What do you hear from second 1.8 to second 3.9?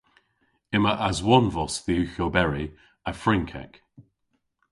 dhywgh oberi a Frynkek.